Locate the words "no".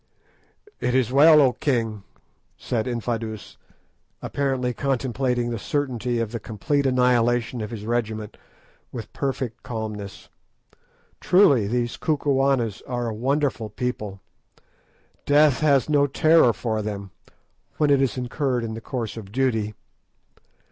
15.87-16.07